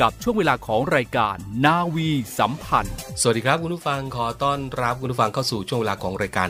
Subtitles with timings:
[0.00, 1.36] กับช่วงเวลาของรายการ
[1.66, 2.08] นาวี
[2.38, 6.48] สัมพันธ์ สวัสดีครับคุณผู้ฟังขอต้อนรับคุณผู้ฟังเข้าสู่ช่วงเวลาของรายการ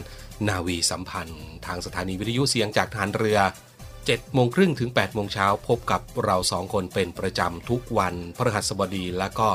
[0.48, 3.38] นาวีสัมพันธ์ ทางสถานีวิทยุเสียงจากทหารเรือ
[3.86, 9.48] 7โมงครึ่งถึง8โมงเช้าพบกับเราสองคนเป็นประจำทุกวันพฤหัสบดีและก็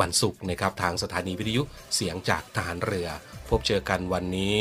[0.00, 1.62] วันศุกร์นะครับทางสถานีวิทยุ
[1.94, 3.08] เสียงจากทหารเรือ
[3.48, 4.56] พบเจอกันวันนี้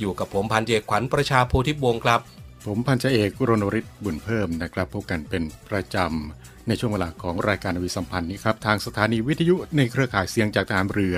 [0.00, 2.20] อยู่กับผมพันเอกขวัญประชาโพธิวงศ์ครับ
[2.66, 11.16] ผมพันจ่าเอกรณฤทธิ์บุญเพิ่มนะครับ พบกันเป็นประจำ ในช่วงเวลาของรายการนาวีสัมพันธ์นี้ครับทางสถานีวิทยุในเครือข่ายเสียงจากทหารเรือ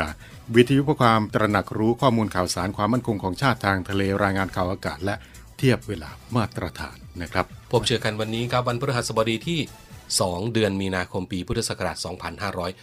[0.56, 5.14] วิทยุเพื่อความตระหนักรู้ข้อมูลข่าวสารความมั่นคงของชาติทางทะเลรายงานข่าวอากาศ และ
[5.58, 9.60] เทียบเวลามาตรฐานนะครับพบเจอกันวันนี้ครับวันพฤหัสบดีที่
[10.06, 11.96] 2 เดือนมีนาคมปีพุทธศักราช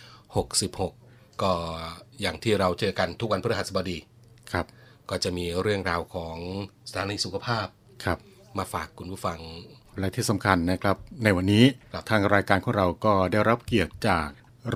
[0.07, 1.51] 2566 ก็
[2.21, 3.97] อย่างที่เราเจอกันทุกวันพฤหัสบดี
[4.51, 4.65] ครับ
[5.09, 6.37] ก็จะมีเรื่องราวของ
[6.89, 7.67] สถานีสุขภาพ
[8.03, 8.17] ครับ
[8.57, 9.39] มาฝากคุณผู้ฟัง
[9.99, 14.27] และที่สำคัญนะครับ ในวันนี้ครับทางรายการของเราก็ได้รับเกียรติจาก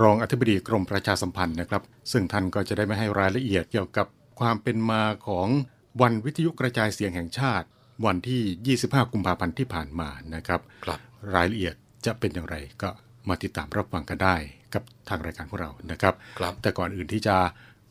[0.01, 4.07] รองอธิบดีกรมประชาสัมพันธ์นะครับ ซึ่งท่านก็จะได้มาให้รายละเอียดเกี่ยวกับ
[4.39, 5.47] ความเป็นมาของ
[6.01, 7.67] วันวิทยุกระจายเสียงแห่งชาติ
[8.05, 10.99] วันที่ 25 กุมภาพันธ์ที่ผ่านมานะครับครับ
[11.35, 12.89] รายละเอียดจะเป็นอย่างไรก็
[13.29, 14.35] มาติดตามรับฟังกันได้
[14.73, 17.37] กับทางรายการของเรานะครับครับแต่ก่อนอื่นที่จะ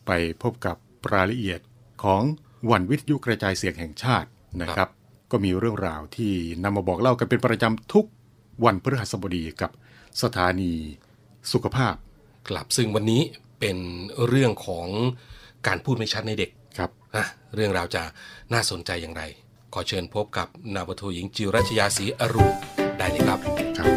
[0.06, 0.10] ไป
[0.42, 0.76] พบกับ
[1.14, 1.60] รายละเอียด
[2.04, 2.22] ของ
[2.70, 4.28] วันวิทยุกระจายเสียงแห่งชาติ
[4.62, 4.88] นะครับ
[5.36, 6.32] ก็มีเรื่องราวที่
[6.64, 8.04] นำมาบอกเล่ากันเป็นประจำทุก
[8.64, 9.70] วันพฤหัสบดีกับ
[10.22, 10.72] สถานี
[11.52, 11.94] สุขภาพ
[12.48, 13.22] ครับซึ่งวันนี้
[13.60, 13.76] เป็น
[14.28, 14.86] เรื่องของ
[15.66, 18.02] การพูดไม่ชัดในเด็กครับนะเรื่องราวจะ
[18.52, 19.22] น่าสนใจอย่างไร
[19.72, 22.54] ขอเชิญพบกับนาวาโทหญิงจิวรัชยาศรีอรุณ
[22.98, 23.38] ได้เลยครับ
[23.78, 23.88] ครับ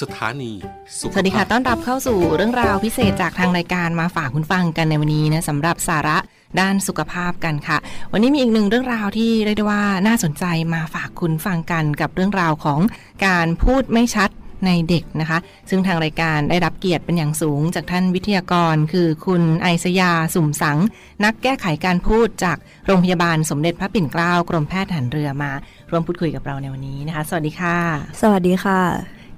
[0.00, 0.52] สถานี
[0.98, 6.16] สุขสวัสดีค่ะภาพต้อนรับเข้าสู่เรื่องราวพิเศษจากทางรายการมาฝากคุณฟังกันในวันนี้นะสำหรับสาระ
[6.60, 7.78] ด้านสุขภาพกันค่ะ
[8.12, 10.44] วันนี้มีอีกหนึ่งเรื่องราวที่เรียกได้ว่าน่าสนใจ
[10.74, 12.80] มาฝากคุณฟังกันกับเรื่องราวของ
[13.26, 14.30] การพูดไม่ชัด
[14.66, 15.38] ในเด็กนะคะ
[15.70, 20.78] ซึ่งทางรายการได้รับเกียรติเป็นอย่างสูง จากท่านวิทยากร คือคุณไอศยาสุ่มสัง
[21.24, 25.50] นักแก้ไขการพูดจากโรงพยาบาลสมเด็จพระปิ่นเกล้ากรมแพทย์หารเรือมา
[25.90, 27.76] ร่วมพูดคุยกับเราในวันนี้นะคะ สวัสดีค่ะ
[28.22, 28.80] สวัสดีค่ะ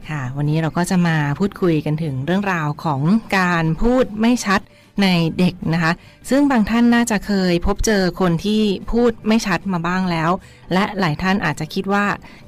[0.09, 3.01] ค่ะ วันนี้เราก็จะมาพูดคุยกันถึงเรื่องราวของ
[3.39, 4.61] การพูดไม่ชัด
[5.03, 5.93] ในเด็กนะคะ
[6.31, 8.63] ซึ่งบางท่านน่าจะเคยพบเจอคนที่
[8.93, 10.31] พูดไม่ชัดมาบ้างแล้ว
[10.73, 12.07] และหลายท่านอาจจะคิดว่า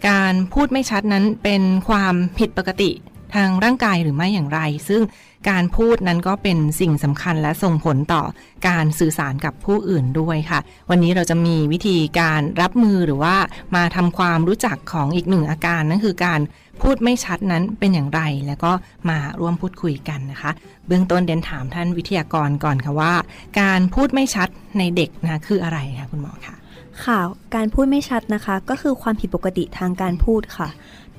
[0.08, 2.90] การพูดไม่ชัดนั้นเป็นความผิดปกติ
[3.34, 5.02] ทางร่างกายหรือไม่อย่างไร ซึ่ง
[5.50, 8.22] การพูดนั้นก็เป็นสิ่งสำคัญและส่งผลต่อ
[8.68, 10.60] การสื่อสารกับผู้อื่นด้วยค่ะ
[10.90, 13.36] วันนี้เราจะมีวิธีการรับมือหรือว่า
[13.76, 16.40] มาทำความรู้จักของอีกหนึ่งอาการนั่นคือการ
[16.82, 18.72] พูดไม่ชัดนั้นเป็นอย่างไร แล้วก็
[19.10, 20.50] มาร่วมพูดคุยกันนะคะ
[20.86, 23.14] เบื้องต้นเดนถามท่านวิทยากรก่อนค่ะว่า
[23.60, 26.56] การพูดไม่ชัดในเด็กนะคืออะไรคะคุณหมอคะ
[27.04, 27.20] ค่ะ
[27.54, 30.68] การพูดไม่ชัดนะคะ ก็คือความผิดปกติทางการพูดค่ะ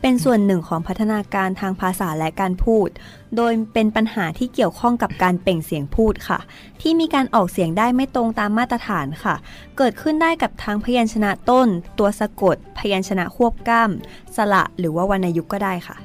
[0.05, 2.87] เป็นส่วนหนึ่งของพัฒนาการทางภาษาและการพูด
[3.35, 6.39] โดยเป็นปัญหาที่เกี่ยวข้องกับการเปล่งเสียงพูดค่ะ
[6.81, 9.35] ที่มีการออกเสียงได้ไม่ตรงตามมาตรฐานค่ะ
[9.77, 11.67] เกิดขึ้นได้กับทั้งพยัญชนะต้น
[11.99, 15.95] ตัวสะกด พยัญชนะควบกล้ำสระหรือว่าวรรณยุกต์ก็ได้ค่ะ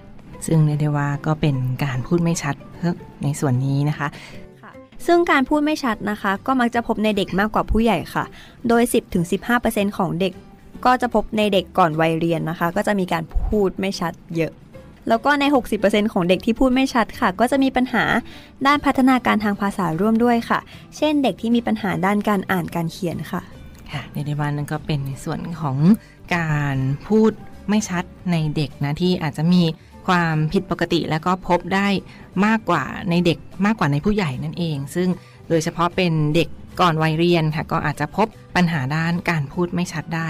[0.47, 2.55] ซึ่งเรียกได้ว่าก็เป็นการพูดไม่ชัด
[3.23, 4.09] ในส่วนนี้นะคะ
[5.07, 8.25] ซึ่งการพูดไม่ชัดนะคะ ก็มักจะพบในเด็กมากกว่าผู้ใหญ่ค่ะ
[8.69, 8.83] โดย
[9.41, 10.33] 10-15%ของเด็ก
[10.85, 14.53] ก็จะพบในเด็กก่อนวัยเรียนนะคะ ก็จะมีการพูดไม่ชัดเยอะ
[15.09, 15.45] แล้วก็ใน
[15.79, 18.05] 60%ของเด็กที่พูดไม่ชัดค่ะ ก็จะมีปัญหา
[18.67, 20.59] ด้านพัฒนาการทางภาษาร่วมด้วยค่ะ
[20.97, 23.43] เช่นเด็กที่มีปัญหาด้านการอ่านการเขียนค่ะ
[23.93, 25.77] ค่ะในในวันนั้นก็เป็นในส่วนของ
[26.37, 27.33] การพูด
[27.69, 29.63] ไม่ชัดในเด็กนะที่อาจจะมี
[30.07, 31.89] ความผิดปกติแล้วก็พบได้
[32.47, 35.09] มากกว่าในเด็กมากกว่าในผู้ใหญ่นั่นเอง ซึ่ง
[35.49, 36.49] โดยเฉพาะเป็นเด็ก
[36.81, 40.29] ก่อนวัยเรียนค่ะก็อาจจะพบปัญหาด้านการพูดไม่ชัดได้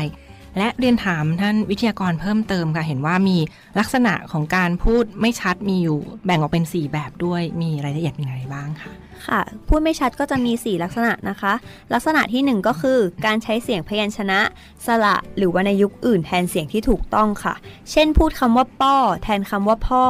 [0.59, 3.39] และเรียนถามท่านวิทยากรเพิ่มเติมค่ะ เห็นว่ามี
[3.79, 8.93] ลักษณะของการพูดไม่ชัดมีอยู่แบ่งออกเป็น 4 แบบด้วยมีรายละเอียดมีอะไรบ้างค่ะ
[9.27, 11.53] ค่ะ พูดไม่ชัดก็จะมี 4 ลักษณะนะคะ
[11.93, 14.41] ลักษณะทีหนึ่1 ก็คือการใช้เสียงพยัญชนะ
[14.87, 17.55] สระหรือวรรณยุกต์อื่นแทนเสียงที่ถูกต้องค่ะ
[17.91, 20.05] เช่น พูดคำว่าป้อ แทนคำว่าพ่อ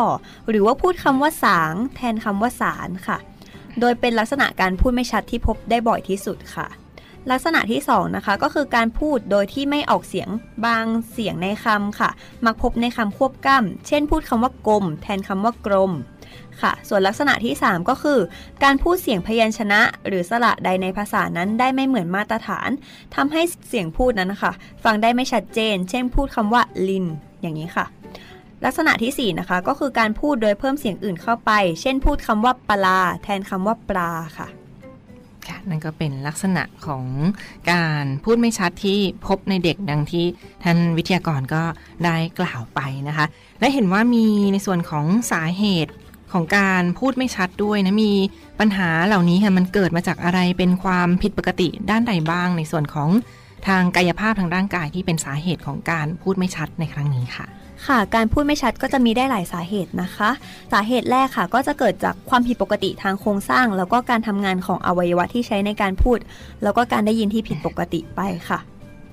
[0.49, 3.19] หรือว่าพูดคำว่าสาง แทนคำว่าสารค่ะ
[3.81, 6.67] โดยเป็นลักษณะการพูดไม่ชัดที่พบได้บ่อยที่สุดค่ะ
[7.31, 10.29] ลักษณะที่2นะคะก็คือการพูดโดยที่ไม่ออกเสียง
[10.67, 12.11] บางเสียงในคำค่ะ
[12.45, 15.93] มักพบในคำควบกล้ำเช่นพูดคำว่ากลม แทนคำว่ากลม
[16.63, 18.19] ค่ะ ส่วนลักษณะที่ 3 ก็คือ
[18.65, 22.71] การพูดเสียงพยัญชนะ หรือสระใดในภาษานั้นได้ไม่เหมือนมาตรฐาน
[23.15, 24.53] ทำให้เสียงพูดนั้นนะคะ
[24.85, 27.07] ฟังได้ไม่ชัดเจน เช่นพูดคำว่าลิน
[27.43, 27.87] อย่างนี้ค่ะ
[28.65, 34.49] ลักษณะที่ 4 นะคะ ก็คือการพูดโดยเพิ่มเสียงอื่นเข้าไป เช่นพูดคำว่าปลา แทนคำว่าปลาค่ะ
[35.51, 37.05] ค่ะ นั่นก็เป็นลักษณะของ
[37.73, 40.25] การพูดไม่ชัดที่พบในเด็กดังที่
[40.65, 41.63] ท่านวิทยากรก็
[42.05, 43.27] ได้กล่าวไปนะคะ
[43.61, 45.93] และเห็นว่ามีในส่วนของสาเหตุ
[46.33, 48.13] ของการพูดไม่ชัดด้วยนะ มี
[48.61, 53.09] ปัญหาเหล่านี้ค่ะมันเกิดมาจากอะไรเป็นความผิดปกติด้านใดบ้าง ในส่วนของ
[53.67, 57.47] ทางกายภาพทางร่างกายที่เป็นสาเหตุของการพูดไม่ชัดในครั้งนี้ค่ะ
[57.87, 60.31] ค่ะ การพูดไม่ชัดก็จะมีได้หลายสาเหตุนะคะ
[60.73, 66.19] สาเหตุแรกค่ะ ก็จะเกิดจากความผิดปกติทางโครงสร้าง แล้วก็การทำงานของอวัยวะที่ใช้ในการพูด
[66.63, 68.59] แล้วก็การได้ยินที่ผิดปกติไปค่ะ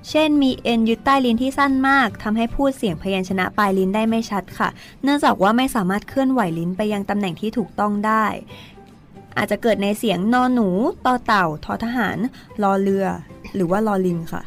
[0.10, 4.70] เช่นมีเอ็นยึดใต้ลิ้นที่สั้นมากทำให้พูดเสียงพยัญชนะปลายลิ้นได้ไม่ชัดค่ะ
[5.04, 8.26] เนื่องจากว่าไม่สามารถเคลื่อนไหวลิ้นไปยังตำแหน่งที่ถูกต้องได้
[9.38, 10.70] อาจจะเกิดในเสียงนอนหนู
[11.06, 12.18] ต่อเต่า ทอทหาร
[12.64, 13.06] รอเรือ
[13.56, 14.42] หรือว่าลอลิงค่ะ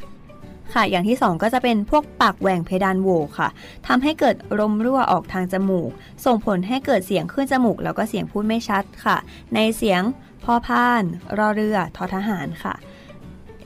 [0.75, 3.49] ค่ะ อย่างที่ 2 ก็จะเป็นพวกปากแหว่งเพดานโหวค่ะ
[3.87, 5.91] ทำให้เกิดลมรั่วออกทางจมูก
[6.25, 9.17] ส่งผลให้เกิดเสียงขึ้นจมูก แล้วก็เสียงพูดไม่ชัดค่ะ
[9.55, 10.03] ในเสียง
[10.45, 11.03] พอพาน
[11.39, 12.75] รอเรือ ทอทหารค่ะ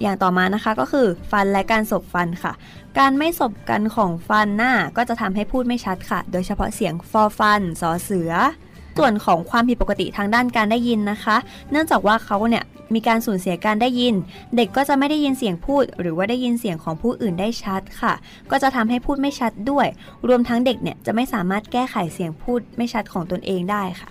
[0.02, 2.52] อย่างต่อมานะคะก็คือฟันและการสบฟันค่ะ
[2.98, 8.32] การไม่สบกันของฟันหน้าก็จะทำให้พูดไม่ชัดค่ะ โดยเฉพาะเสียงฟอฟันสอเสือ
[8.98, 11.36] ส่วนของความผิดปกติทางด้านการได้ยินนะคะ
[11.70, 14.14] เนื่องจากว่าเขาเนี่ย มีการสูญเสียการได้ยิน
[14.56, 18.14] เด็กก็จะไม่ได้ยินเสียงพูด หรือว่าได้ยินเสียงของผู้อื่นได้ชัดค่ะ
[18.50, 19.86] ก็จะทำให้พูดไม่ชัดด้วย
[20.28, 24.10] รวมทั้งเด็กเนี่ยจะไม่สามารถแก้ไขเสียงพูดไม่ชัดของตนเองได้ค่ะ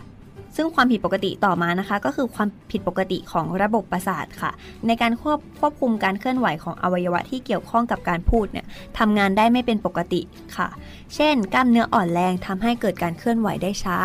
[0.56, 4.52] ซึ่งความผิดปกติต่อมานะคะ ก็คือความผิดปกติของระบบประสาทค่ะ
[4.88, 8.66] ในการควบควบคุมการเคลื่อนไหวของอวัยวะที่เกี่ยวข้องกับการพูดเนี่ย
[9.00, 10.22] ทำงานได้ไม่เป็นปกติ
[10.58, 10.68] ค่ะ
[11.16, 13.98] เช่น กล้ามเนื้ออ่อนแรงทำให้เกิดการเคลื่อนไหวได้ช้า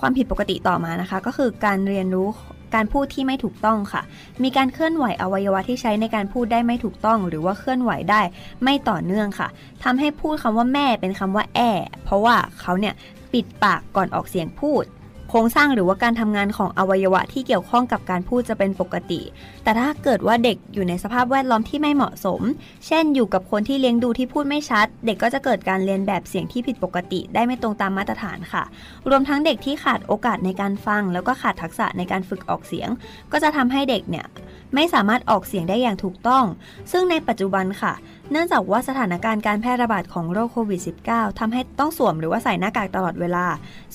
[0.00, 2.28] ความผิดปกติต่อมานะคะ ก็คือการเรียนรู้
[2.74, 4.02] การพูดที่ไม่ถูกต้องค่ะ
[4.42, 8.22] มีการเคลื่อนไหวอวัยวะที่ใช้ในการพูดได้ไม่ถูกต้อง หรือว่าเคลื่อนไหวได้
[8.64, 9.48] ไม่ต่อเนื่องค่ะ
[9.84, 11.60] ทำให้พูดคำว่าแม่เป็นคำว่าแอ
[12.04, 12.94] เพราะว่าเขาเนี่ย
[13.32, 14.84] ปิดปากก่อนออกเสียงพูด
[15.32, 19.20] ครงสร้างหรือว่าการทำงานของอวัยวะที่เกี่ยวข้องกับการพูดจะเป็นปกติ
[19.64, 22.40] แต่ถ้าเกิดว่าเด็กอยู่ในสภาพแวดล้อมที่ไม่เหมาะสม
[22.86, 28.64] เช่น อยู่กับคนที่เลี้ยงดูที่พูดไม่ชัด เด็กก็จะเกิดการเรียนแบบเสียงที่ผิดปกติ ได้ไม่ตรงตามมาตรฐานค่ะ
[29.08, 32.88] รวมทั้งเด็กที่ขาดโอกาสในการฟัง แล้วก็ขาดทักษะในการฝึกออกเสียง
[33.32, 34.26] ก็จะทำให้เด็กเนี่ย
[34.74, 36.44] ไม่สามารถออกเสียงได้อย่างถูกต้อง
[36.92, 37.92] ซึ่งในปัจจุบันค่ะ
[38.34, 40.80] เนื่องจากว่าสถานการณ์การแพร่ระบาดของโรคโควิด
[41.10, 43.46] -19 ทำให้ต้องสวมหรือว่าใส่หน้ากากตลอดเวลา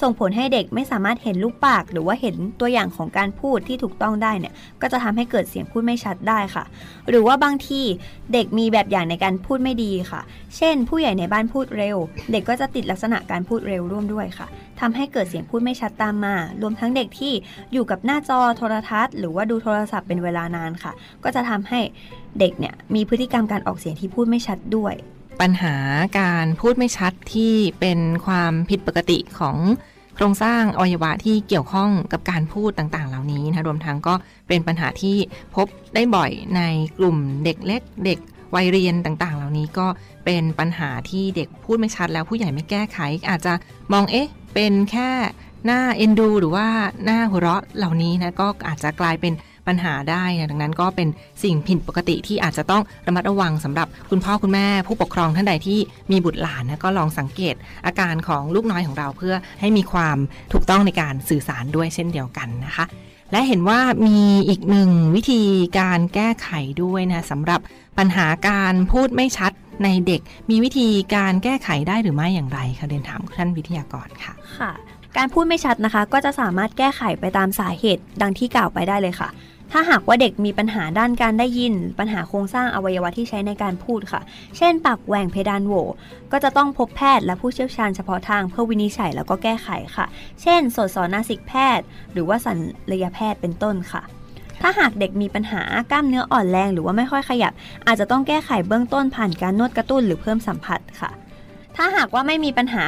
[0.01, 6.63] ส่งผลให้เด็กไม่สามารถเห็นลูกปาก หรือว่าเห็นตัวอย่างของการพูดที่ถูกต้องได้เนี่ย ก็จะทำให้เกิดเสียงพูดไม่ชัดได้ค่ะ
[7.09, 7.81] หรือว่าบางที
[8.33, 10.21] เด็กมีแบบอย่างในการพูดไม่ดีค่ะ
[10.57, 11.97] เช่น ผู้ใหญ่ในบ้านพูดเร็ว
[12.31, 14.47] เด็กก็จะติดลักษณะการพูดเร็วร่วมด้วยค่ะ
[14.79, 17.33] ทำให้เกิดเสียงพูดไม่ชัดตามมา รวมทั้งเด็กที่
[17.73, 20.91] อยู่กับหน้าจอโทรทัศน์ หรือว่าดูโทรศัพท์เป็นเวลานานค่ะ
[21.23, 21.79] ก็จะทำให้
[22.39, 24.93] เด็กเนี่ยมีพฤติกรรมการออกเสียงที่พูดไม่ชัดด้วย
[25.41, 25.75] ปัญหา
[26.19, 29.57] การพูดไม่ชัดที่เป็นความผิดปกติของ
[30.15, 34.13] โครงสร้างอวัยวะที่เกี่ยวข้องกับการพูดต่างๆ เหล่านี้นะรวมทั้งก็
[34.47, 35.17] เป็นปัญหาที่
[35.55, 36.61] พบได้บ่อยใน
[36.97, 38.19] กลุ่มเด็กเล็กเด็ก
[38.55, 39.87] วัยเรียนต่างๆ เหล่านี้ก็
[40.25, 42.99] เป็นปัญหาที่เด็กพูดไม่ชัดแล้วผู้ใหญ่ไม่แก้ไข
[43.29, 43.53] อาจจะ
[43.93, 45.09] มองเอ๊ะ เป็นแค่
[45.65, 46.67] หน้าเอ็นดู หรือว่า
[47.05, 49.33] หน้าหัวเราะเหล่านี้นะก็อาจจะกลายเป็น
[49.67, 51.07] ปัญหาได้ดังนั้นก็เป็น
[51.43, 55.79] สิ่งผิดปกติที่อาจจะต้องระมัดระวังสำหรับคุณพ่อคุณแม่ ผู้ปกครองท่านใดที่
[56.11, 57.55] มีบุตรหลานนะก็ลองสังเกต
[57.85, 60.17] อาการของลูกน้อยของเราเพื่อให้มีความ
[60.53, 62.85] ถูกต้องในการสื่อสารด้วยเช่นเดียวกันนะคะ
[63.31, 64.19] และเห็นว่ามี
[64.49, 65.41] อีกหนึ่งวิธี
[65.79, 66.49] การแก้ไข
[66.83, 67.59] ด้วยนะสำหรับ
[67.97, 69.51] ปัญหาการพูดไม่ชัด
[69.83, 74.71] ในเด็กมีวิธีการแก้ไขได้หรือไม่อย่างไรคะเรียนถามท่านวิทยากรค่ะค่ะ
[75.17, 79.29] การพูดไม่ชัดนะคะ ก็จะสามารถแก้ไขไปตามสาเหตุดังที่กล่าวไปได้เลยค่ะ
[79.71, 84.21] ถ้าหากว่าเด็กมีปัญหาด้านการได้ยิน ปัญหาโครงสร้างอวัยวะที่ใช้ในการพูดค่ะ
[84.57, 85.73] เช่น ปากแหว่งเพดานโหว
[86.31, 90.05] ก็จะต้องพบแพทย์และผู้เชี่ยวชาญเฉพาะทางเพื่อวินิจฉัยแล้วก็แก้ไขค่ะ
[90.41, 92.53] เช่นโสตสอนาสิกแพทย์ หรือว่าศั
[92.91, 94.01] ลยแพทย์เป็นต้นค่ะ
[94.61, 97.53] ถ้าหากเด็กมีปัญหากล้ามเนื้ออ่อนแรง หรือว่าไม่ค่อยขยับ
[97.87, 101.11] อาจจะต้องแก้ไขเบื้องต้นผ่านการนวดกระตุ้นหรือเพิ่มสัมผัสค่ะ
[101.77, 102.85] ถ้าหากว่าไม่มีปัญหา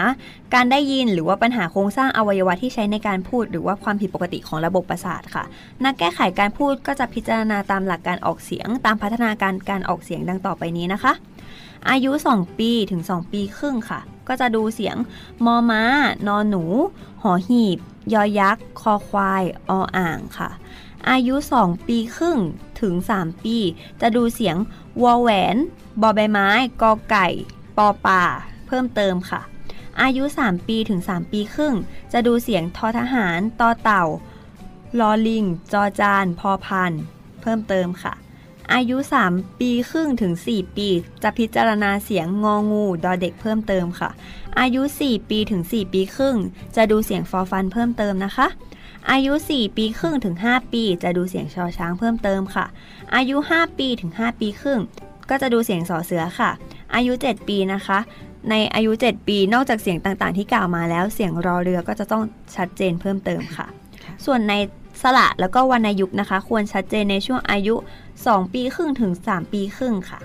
[0.53, 5.43] การได้ยินหรือว่าปัญหาโครงสร้างอวัยวะที่ใช้ในการพูด หรือว่าความผิดปกติของระบบประสาทค่ะ
[5.83, 11.13] นักแก้ไขการพูดก็จะพิจารณาตามหลักการออกเสียง ตามพัฒนาการการออกเสียงดังต่อไปนี้นะคะ
[11.89, 14.95] อายุ 2 ปีถึง 2 ปีครึ่งค่ะ ก็จะดูเสียง
[15.45, 15.83] มอม้า
[16.27, 16.63] นอนหนู
[17.21, 17.77] หอหีบ
[18.13, 20.49] ยอยักษ์ คอควาย ออ่างค่ะ
[21.09, 22.37] อายุ 2 ปีครึ่ง
[22.81, 23.57] ถึง 3 ปี
[24.01, 24.55] จะดูเสียง
[25.03, 25.55] วอแหวน
[26.01, 26.49] บอใบไม้
[26.81, 27.27] กอไก่
[27.77, 28.23] ปอป่า
[28.69, 29.41] เพิ่มเติมค่ะ
[30.01, 31.73] อายุ 3 ปีถึง 3 ปีครึ่ง
[32.11, 34.05] จะดูเสียงทอทหารต่อเต่า
[34.99, 36.91] ลอลิง จอจาน พอพัน
[37.41, 38.13] เพิ่มเติมค่ะ
[38.73, 38.97] อายุ
[39.29, 40.87] 3 ปีครึ่งถึง 4 ปี
[41.23, 44.09] จะพิจารณาเสียงงองูดอเด็กเพิ่มเติมค่ะ
[44.59, 46.35] อายุ 4 ปีถึง 4 ปีครึ่ง
[46.75, 48.47] จะดูเสียงฟอฟันเพิ่มเติมนะคะ
[49.11, 52.65] อายุ 4 ปีครึ่งถึง 5 ปี จะดูเสียงชอช้างเพิ่มเติมค่ะ
[53.15, 54.79] อายุ 5 ปีถึง 5 ปีครึ่ง
[55.29, 56.51] ก็จะดูเสียงสอเสือค่ะ
[56.95, 57.99] อายุ 7 ปีนะคะ
[58.49, 62.23] ในอายุ 7 ปี นอกจากเสียงต่างๆ ที่กล่าวมาแล้วเสียงรอเรือก็จะต้อง
[62.55, 63.67] ชัดเจนเพิ่มเติมค่ะ
[64.03, 64.53] ค่ะ ส่วนใน
[65.01, 67.75] สระแล้วก็วรรณยุกต์นะคะ ควรชัดเจนในช่วงอายุ
[68.15, 70.19] 2 ปีครึ่งถึง 3 ปีครึ่งค่ะ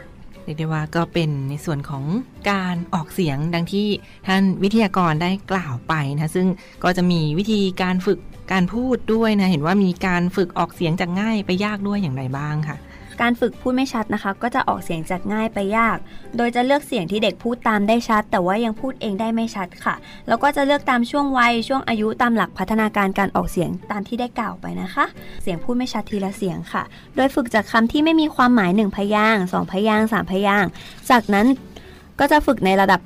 [0.45, 2.05] เรียกได้ว่าก็เป็นในส่วนของ
[2.51, 3.87] การออกเสียงดังที่
[4.27, 6.47] ท่านวิทยากรได้กล่าวไปนะซึ่ง
[6.85, 8.19] ก็จะมีวิธีการฝึก
[8.53, 12.77] การพูดด้วยนะ เห็นว่ามีการฝึกออกเสียงจากง่ายไปยากด้วยอย่างไรบ้างค่ะ
[13.23, 15.97] การฝึกพูดไม่ชัดนะคะ ก็จะออกเสียงจากง่ายไปยาก
[16.37, 19.95] โดยจะเลือกเสียงที่เด็กพูดตามได้ชัด แต่ว่ายังพูดเองได้ไม่ชัดค่ะ
[20.29, 25.05] แล้วก็จะเลือกตามช่วงวัยช่วงอายุตามหลักพัฒนาการการออกเสียงตามที่ได้กล่าวไปนะคะ
[25.43, 26.83] เสียงพูดไม่ชัดทีละเสียงค่ะ
[27.17, 30.71] โดยฝึกจากคำที่ไม่มีความหมายหนึ่งพยางค์สองพยางค์สามพยางค์
[31.11, 31.47] จากนั้น
[32.19, 33.01] ก็จะฝึกในระดับ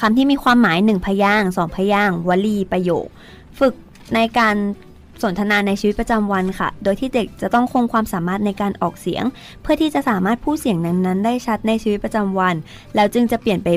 [0.00, 3.06] คำที่มีความหมายหนึ่งพยางค์สองพยางค์วลีประโยค
[3.60, 3.74] ฝึก
[4.14, 4.56] ในการ
[5.22, 9.24] สนทนาในชีวิตประจำวันค่ะ โดยที่เด็กจะต้องคงความสามารถในการออกเสียง
[9.62, 12.54] เพื่อที่จะสามารถพูดเสียงนั้นๆ ได้ชัดในชีวิตประจำวัน
[12.94, 13.68] แล้วจึงจะเปลี่ยนไป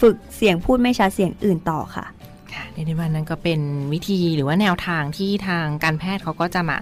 [0.00, 2.06] ฝึกเสียงพูดไม่ชัดเสียงอื่นต่อค่ะ
[2.72, 3.60] ในในวันนั้นก็เป็น
[3.92, 6.76] วิธีหรือว่าแนวทางที่ทางการแพทย์เขาก็จะมา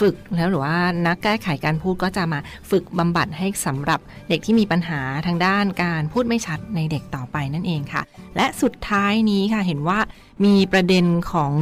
[0.00, 2.40] ฝึกแล้วหรือว่านักแก้ไขการพูดก็จะมา
[2.70, 8.02] ฝึกบำบัดให้สำหรับเด็กที่มีปัญหาทางด้านการพูดไม่ชัดในเด็กต่อไปนั่นเองค่ะ
[8.36, 9.98] และสุดท้ายนี้ค่ะเห็นว่า
[10.44, 11.52] มีประเด็นของ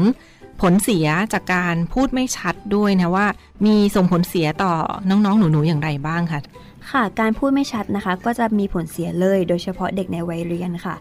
[0.63, 3.27] ผลเสียจากการพูดไม่ชัดด้วยนะว่า
[3.67, 4.73] มีส่งผลเสียต่อ
[5.09, 6.41] น้องๆ หนูๆ อย่างไรบ้างคะ
[6.91, 10.95] ค่ะ การพูดไม่ชัดนะคะ ก็จะมีผลเสียเลย โดยเฉพาะเด็กในวัยเรียนค่ะ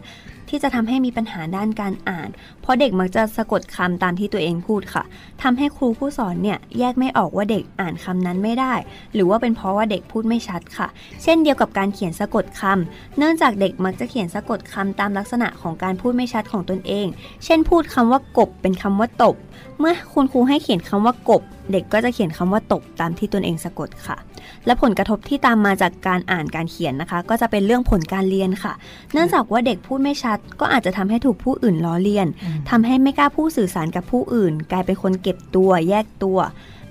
[0.52, 2.28] ที่จะทำให้มีปัญหาด้านการอ่าน
[2.62, 5.04] เพราะเด็กมักจะสะกดคำตามที่ตัวเองพูดค่ะ
[5.42, 8.74] ทำให้ครูผู้สอนเนี่ยแยกไม่ออกว่าเด็กอ่านคำนั้นไม่ได้
[9.14, 10.88] หรือว่าเป็นเพราะว่าเด็กพูดไม่ชัดค่ะ
[11.22, 17.06] เช่นเดียวกับการเขียนสะกดคำเนื่องจากเด็กมักจะเขียนสะกดคำตามลักษณะของการพูดไม่ชัดของตนเอง
[17.44, 19.36] เช่น พูดคำว่ากบเป็นคำว่าตบ
[19.78, 21.42] เมื่อคุณครูให้เขียนคำว่ากบ
[21.72, 24.18] เด็กก็จะเขียนคำว่าตบตามที่ตนเองสะกดค่ะ
[24.66, 28.72] และผลกระทบที่ตามมาจากการอ่านการเขียนนะคะ ก็จะเป็นเรื่องผลการเรียนค่ะ
[29.12, 32.26] เนื่องจากว่าเด็กพูดไม่ชัด ก็อาจจะทำให้ถูกผู้อื่นล้อเลียน
[32.70, 36.38] ทำให้ไม่กล้าพูดสื่อสารกับผู้อื่น กลายเป็นคนเก็บตัวแยกตัว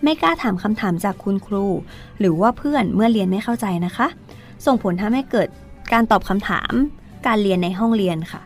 [0.04, 1.66] ไม่กล้าถามคำถามจากคุณครู
[2.20, 4.08] หรือว่าเพื่อนเมื่อเรียนไม่เข้าใจนะคะ
[4.66, 5.48] ส่งผลทำให้เกิด
[5.94, 6.74] การตอบคำถาม
[7.28, 8.42] การเรียนในห้องเรียนค่ะ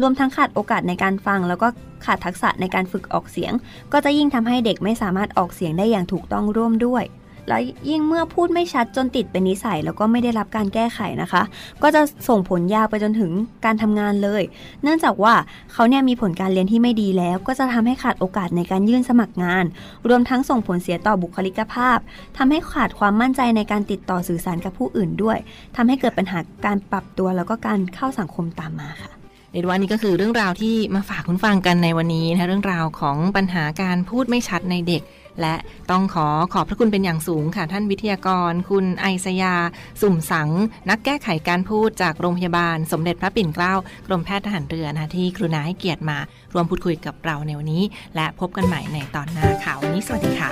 [0.00, 1.68] รวมทั้งขาดโอกาสในการฟัง แล้วก็
[2.04, 3.52] ขาดทักษะในการฝึกออกเสียง
[3.92, 7.04] ก็จะยิ่งทำให้เด็กไม่สามารถออกเสียงได้อย่างถูกต้องร่วมด้วย
[7.48, 7.60] แล้ว
[7.90, 11.42] ยิ่งเมื่อพูดไม่ชัดจนติดเป็นนิสัย แล้วก็ไม่ได้รับการแก้ไขนะคะ
[11.82, 13.30] ก็จะส่งผลยาวไปจนถึง
[13.64, 14.42] การทำงานเลย
[14.82, 15.34] เนื่องจากว่า
[15.72, 19.64] เขาเนี่ยมีผลการเรียนที่ไม่ดีแล้ว ก็จะทำให้ขาดโอกาสในการยื่นสมัครงาน
[20.08, 21.98] รวมทั้งส่งผลเสียต่อบุคลิกภาพ
[22.36, 25.38] ทำให้ขาดความมั่นใจในการติดต่อสื่อสารกับผู้อื่นด้วย
[25.76, 29.12] ทำให้เกิดปัญหาการปรับตัวแล้วก็การเข้าสังคมตามมาค่ะ
[29.52, 35.02] เรียกว่านี่ก็คือเรื่องราวที่มาฝากคุณฟังกันในวันนี้นะเรื่องราวของปัญหาการพูดไม่ชัดในเด็ก
[35.40, 35.54] และ
[35.90, 39.54] ต้องขอขอบพระคุณเป็นอย่างสูงค่ะ ท่านวิทยากร คุณไอศยา
[40.02, 40.50] สุ่มสัง
[40.90, 43.74] นักแก้ไขการพูดจากโรงพยาบาล สมเด็จพระปิ่นเกล้า
[44.06, 46.18] กรมแพทย์ทหารเรือนะคะที่กรุณาให้เกียรติมา
[46.54, 47.82] รวมพูดคุยกับเราในวันนี้
[48.16, 50.50] และพบกันใหม่ในตอนหน้าค่ะวันนี้สวัสดีค่ะ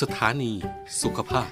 [0.00, 0.52] สถานี
[1.02, 1.48] สุขภาพ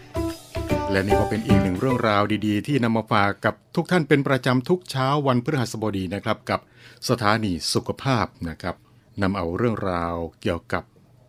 [0.90, 6.60] และนี่ก็เป็นอีกหนึ่งเรื่องราวดีๆ ที่นำมาฝากกับทุกท่านเป็นประจำทุกเช้าวันพฤหัสบดีนะครับ กับ
[7.08, 8.76] สถานีสุขภาพนะครับ
[9.22, 10.84] นำเอาเรื่องราวเกี่ยวกับ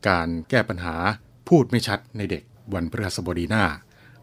[0.08, 0.96] การแก้ปัญหา
[1.50, 2.44] พูดไม่ชัดในเด็ก
[2.74, 3.64] วันพฤหัสบดีหน้า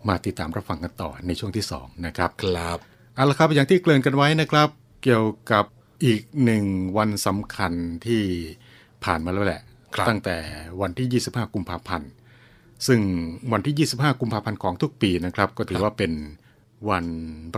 [0.08, 2.78] มาติดตามรับฟังกันต่อในช่วงที่สองนะครับ ครับ
[3.14, 4.68] เอาละครับอย่างที่เกริ่นกันไว้นะครับ
[5.02, 5.64] เกี่ยวกับ
[6.04, 6.64] อีกหนึ่ง
[6.96, 7.72] วันสำคัญ
[8.06, 8.22] ที่
[9.04, 9.62] ผ่านมาแล้วแหละ
[9.94, 10.36] ครับตั้งแต่
[10.80, 12.10] วันที่ 25 กุมภาพันธ์
[12.86, 13.00] ซึ่ง
[13.52, 16.12] วันที่ 25 กุมภาพันธ์ของทุกปีนะครับ ก็ถือว่าเป็น
[16.90, 17.06] วัน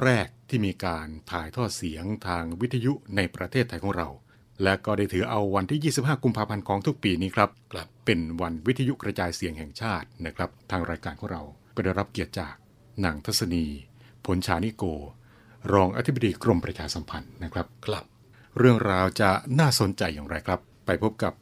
[0.03, 4.09] แรกที่มีการถ่ายทอดเสียงทางวิทยุในประเทศไทยของเรา
[4.63, 11.43] และก็ได้ถือเอาวันที่ 25 กุมภาพันธ์ของทุกปีนี้ครับครับเป็นวันวิทยุกระจายเสียงแห่งชาตินะครับ ทางรายการของเรา
[11.75, 12.55] ก็ได้รับเกียรติจาก
[13.05, 13.65] นางทัศนี
[14.27, 14.85] ผลชานิโก
[15.73, 18.05] รองอธิบดีกรมประชาสัมพันธ์นะครับครับ
[18.59, 21.33] เรื่องราวจะน่าสนใจอย่างไรครับ ไปพบกับ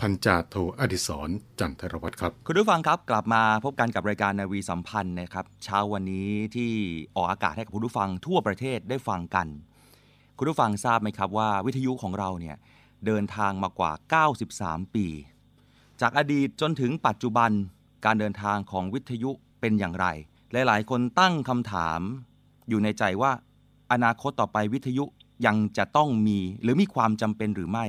[0.00, 1.28] พันจาโทอดิศร
[1.60, 6.70] จันทรวัตรครับ คุณผู้ฟังครับกลับมาพบกันกับรายการนาวีสัมพันธ์นะครับเช้าวันนี้ที่
[7.16, 9.46] ออกอากาศให้กับคุณผู้ฟังทั่วประเทศได้ฟังกัน
[10.42, 12.56] คุณผู้ฟังทราบไหมครับว่าวิทยุของเราเนี่ย
[13.06, 13.92] เดินทางมากว่า
[14.42, 15.06] 93 ปี
[16.00, 17.50] จากอดีตจนถึงปัจจุบัน
[18.04, 19.30] การเดินทางของวิทยุ
[19.60, 20.06] เป็นอย่างไร
[20.52, 22.00] หลายๆ คนตั้งคำถาม
[22.68, 23.32] อยู่ในใจว่า
[23.92, 25.04] อนาคตต่อไปวิทยุ
[25.46, 27.86] ยังจะต้องมีหรือมีความจำเป็นหรือไม่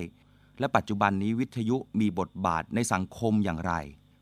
[0.60, 3.74] และปัจจุบันนี้วิทยุมีบทบาทในสังคมอย่างไร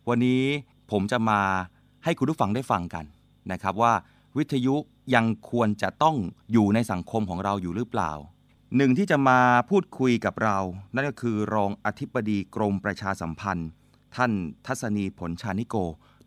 [0.09, 0.43] วันนี้
[0.91, 1.41] ผมจะมา
[2.03, 3.05] ให้คุณผู้ฟังได้ฟังกัน
[3.51, 3.93] นะครับว่า
[4.37, 4.75] วิทยุ
[5.15, 6.15] ยังควรจะต้อง
[6.51, 8.11] อยู่ในสังคมของเราอยู่หรือเปล่า
[8.77, 9.39] หนึ่งที่จะมา
[9.69, 10.57] พูดคุยกับเรา
[10.95, 13.69] นั่นก็คือรองอธิบดีกรมประชาสัมพันธ์
[14.15, 14.31] ท่าน
[14.67, 15.75] ทัศนีผลชานิโก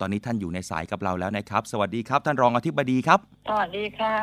[0.01, 4.15] ตอนนี้ท่านอยู่ในสายกับเราแล้วนะครับ สวัสดีครับ ท่านรองอธิบดีครับ สวัสดีค่ะ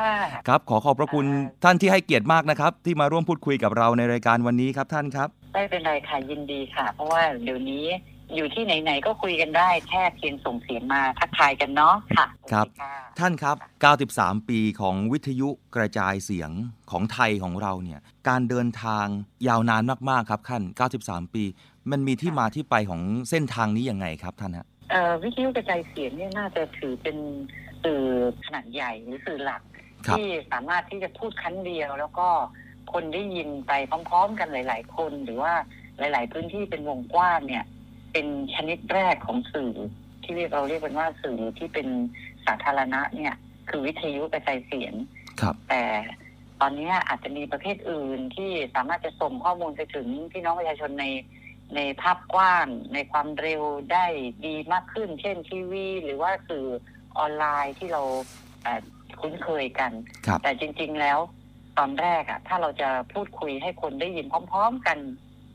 [0.48, 1.26] ครับ ขอขอบพระคุณ
[1.64, 7.84] ท่านที่ให้เกียรติมากนะครับ ที่มาร่วมพูดคุยกับเราในรายการวันนี้ครับท่านครับ ไม่เป็นไรค่ะยินดีค่ะ เพราะว่าเดี๋ยวนี้
[8.34, 13.56] อยู่ที่ไหน ๆ ก็คุยกันได้แค่เพียงส่งเสียงมาทักทายกันเนาะค่ะครับโอเะท่านครับ
[14.02, 16.50] 93 ปีของวิทยุกระจายเสียง
[16.90, 19.06] ของไทยของเราเนี่ย การเดินทาง
[19.48, 20.62] ยาวนานมากๆครับท่าน
[20.98, 21.44] 93 ปี
[21.90, 27.16] มันมีที่มาที่ไปของเส้นทางนี้ยังไงครับท่านฮะเอ่อวิทยุกระจายเสียงเนี่ยน่าจะถือเป็น
[27.82, 28.02] สื่อ
[28.44, 29.62] ขนาดใหญ่หรือสื่อหลัก
[30.06, 32.28] ครับที่สามารถที่จะพูดครั้งเดียว แล้วก็
[32.92, 35.54] คนได้ยินไปพร้อม ๆ กันหลาย ๆ คน หรือว่า
[35.98, 37.64] หลาย ๆ พื้นที่เป็นวงกว้างเนี่ย
[38.12, 39.72] เป็นชนิดแรกของสื่อ
[40.22, 41.88] ที่เรียกเราเรียกกันว่าสื่อที่เป็น
[42.46, 43.34] สาธารณะเนี่ย
[43.68, 44.94] คือวิทยุกระจายเสียง
[45.40, 45.84] ครับแต่
[46.60, 51.06] ตอนนี้อาจจะมีประเภทอื่นที่สามารถจะส่งข้อมูลไปถึงพี่น้องประชาชนใน
[51.76, 54.06] ในภาพกว้างในความเร็วได้
[54.46, 56.66] ดีมากขึ้น เช่นทีวี หรือว่าสื่อ
[57.18, 58.02] ออนไลน์ที่เรา
[58.62, 58.82] เอ่อ
[59.20, 59.92] คุ้นเคยกัน
[60.26, 61.18] ครับแต่จริง ๆแล้ว
[61.78, 64.98] ตอนแรกอะถ้าเราจะพูดคุยให้คนได้ยินพร้อม ๆ กัน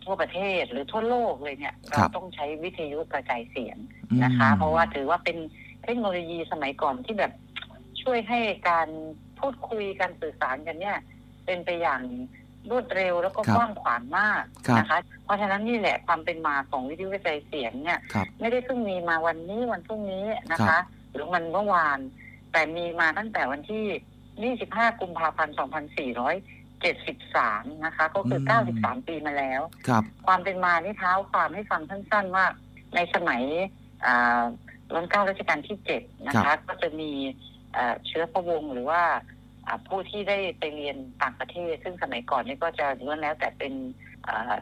[0.07, 3.77] ทั่วประเทศหรือทั่วโลกเลยเนี่ยครัเราบต้องใช้วิทยุกระจายเสียง
[4.09, 5.37] อืมนะคะ เพราะว่าถือว่าเป็น
[5.83, 7.31] เทคโนโลยีสมัยก่อนที่แบบ
[8.01, 8.87] ช่วยให้การ
[9.39, 10.97] พูดคุยการสื่อสารกันเนี่ย
[11.45, 12.01] เป็นไปอย่าง
[12.69, 21.99] รวดเร็วแล้วก็ครับกว้างขวางมากครับนะคะ เพราะฉะนั้นนี่แหละความเป็นมาของวิทยุกระจายเสียงเนี่ยครับไม่ได้เพิ่งมีมาวันนี้วันพรุ่งนี้นะครัคะบหรือมันเมื่อวาน
[22.51, 25.55] แต่มีมาตั้งแต่วันที่ 25 กุมภาพันธ์
[26.85, 28.41] 2473นะคะ ก็คือ
[28.75, 32.45] 93ปีมาแล้ว ครับ ความเป็นมานี่เท้าความให้ฟังสั้นๆว่า
[32.95, 33.41] ในสมัย
[34.05, 34.43] อ่า
[34.95, 37.11] รัชกาลรัชกาลที่เจ็ดนะครัคะบก็จะมี
[37.73, 39.01] เอ่อเชื้อพระวงศ์หรือว่า
[39.67, 43.73] อ่าผู้ที่ได้ไปเรียนต่างประเทศ ซึ่งสมัยก่อนนี่ก็จะล้วนแล้วแต่เป็น
[44.27, 44.53] อ่า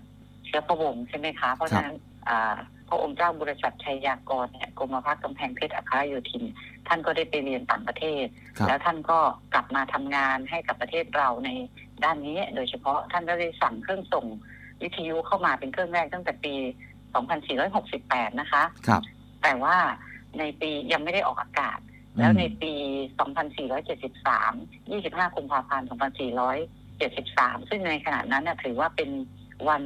[0.45, 1.95] เชื้อพระวงศ์ใช่ไหมคะ เพราะฉะนั้น
[2.29, 2.55] อ่า
[2.89, 6.43] พระองค์เจ้าบุรชัดชัยยากรเนี่ยกรมพระกำแพงเพชรอัครโยธิน
[6.87, 8.25] ท่านก็ได้ไปเรียนต่างประเทศ
[8.57, 9.19] ครับแล้วท่านก็
[9.53, 11.49] กลับมาทำงานให้กับประเทศเราใน
[12.03, 14.25] ด้านนี้ โดยเฉพาะท่านก็ได้สั่งเครื่องส่ง
[14.81, 16.55] วิทยุเข้ามาเป็นเครื่องแรกตั้งแต่ปี
[17.43, 19.01] 2468 นะคะครับ
[19.43, 19.77] แต่ว่า
[20.39, 21.79] ในปียังไม่ได้ออกอากาศ
[22.19, 22.73] แล้วในปี
[23.93, 25.87] 2473 25กุมภาพันธ์
[26.47, 29.09] 2473 ซึ่งในขณะนั้นน่ะถือว่าเป็น
[29.69, 29.83] วัน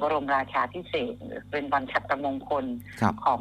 [0.00, 2.64] บรมราชาพิเศษกหรือเป็นวันฉัตรมงคล
[3.00, 3.40] ครับของ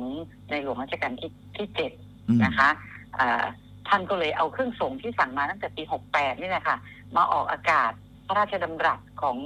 [0.50, 1.92] ในหลวงรัชกาลที่ที่เจ็ด
[2.28, 2.70] อืมนะคะ
[3.18, 3.44] อ่า
[3.88, 5.84] ท่านก็เลยเอาเครื่องส่งที่สั่งมาตั้งแต่ปี
[6.14, 6.78] 68 นี่แหละค่ะ
[7.16, 7.92] มาออกอากาศ
[8.28, 9.38] พระราชดำรัสของ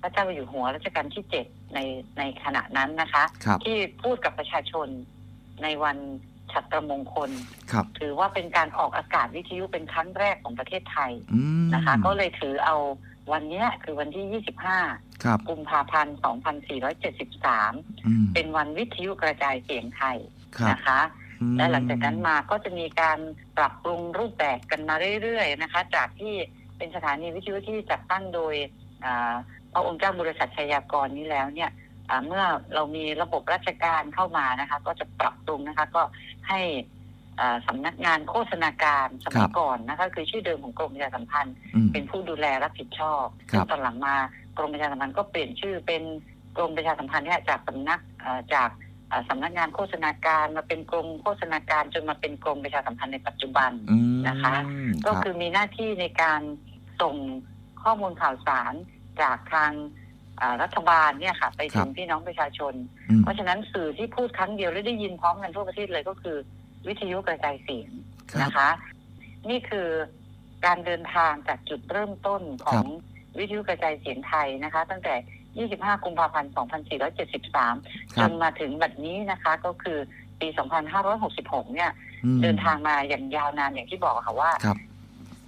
[0.00, 1.78] พระเจ้าอยู่หัวรัชกาลที่ 7 ใน
[2.18, 4.88] ในขณะนั้นนะคะครับที่พูดกับประชาชน
[5.62, 5.98] ในวัน
[6.52, 7.30] ฉัตรมงคล
[7.72, 12.76] ครับถือว่าเป็นการออกอากาศวิทยุเป็นครั้งแรกของประเทศไทยอืมนะคะ ก็เลยถือเอา
[13.32, 16.16] วันเนี้ยคือวันที่ 25ครับกุมภาพันธ์
[17.06, 20.18] 2473อืมเป็นวันวิทยุกระจายเสียงไทย
[20.56, 21.00] ครับนะคะ
[21.40, 23.18] อืมและหลังจากนั้นมาก็จะมีการ
[23.58, 26.34] ปรับปรุงรูปแบบกันมาเรื่อยๆนะคะ จากที่
[26.78, 28.54] เป็นสถานีวิทยุที่จัดตั้งโดย
[29.04, 29.34] อ่า
[29.72, 31.70] พระองค์เจ้าบุรชัดชัยยากรนี้แล้วเนี่ย
[32.10, 36.02] อ่าเมื่อเรามีระบบราชการเข้ามานะคะ ก็จะปรับปรุงนะคะ ก็
[36.48, 36.94] ให้อ่า
[37.68, 44.14] สำนักงานโฆษณาการสมัยก่อนนะคะคือชื่อเดิมของกรมประชาสัมพันธ์อืมเป็นผู้ดูแลรับผิดชอบครับซึ่งตอนหลังมา
[44.58, 46.02] กรมประชาสัมพันธ์ก็เปลี่ยนชื่อเป็น
[46.56, 48.70] กรมประชาสัมพันธ์เนี่ยจากสำนักเอ่อจาก
[49.08, 54.54] เอ่อสำนักงานโฆษณาการมาเป็นกรมโฆษณาการจนมาเป็นกรมประชาสัมพันธ์ในปัจจุบันอืมนะคะ
[55.04, 56.40] คก็รับคือมีหน้าที่ในการ
[57.02, 57.16] ส่ง
[57.82, 58.74] ข้อมูลข่าวสาร
[59.22, 59.72] จากทาง
[60.38, 62.74] เอ่อรัฐบาลเนี่ยค่ะ ไปถึงพี่น้องประชาชน
[63.10, 66.36] อืมเพราะฉะนั้นสื่อที่พูดครั้งเดียวแล้วได้ยินพร้อมกันทั่วประเทศเลยก็คือ
[66.88, 67.90] วิทยุกระจายเสียง
[68.32, 68.70] ครับนะคะ
[69.48, 69.88] นี่คือ
[70.66, 72.84] การเดินทางจากจุดเริ่มต้นของ
[73.38, 75.14] วิทยุกระจายเสียงไทยนะคะ ตั้งแต่
[75.88, 76.52] 25 กุมภาพันธ์
[77.52, 79.98] 2473คจรับนมาถึงบัดนี้นะคะ ก็คือ
[80.40, 80.48] ปี
[81.10, 81.90] 2566 เนี่ย
[82.24, 84.78] อืมเดินทางมาอย่างยาวนานอย่างที่บอกค่ะว่าครับ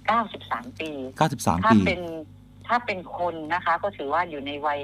[0.09, 0.91] 93 ปี
[1.29, 2.01] 93ถ้าปีเป็น
[2.67, 4.81] ถ้าเป็นคนนะคะ ก็ถือว่าอยู่ในวัย